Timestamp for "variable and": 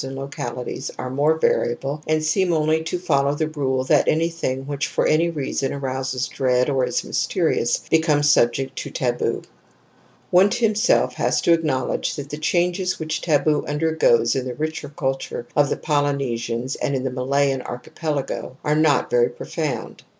1.37-2.23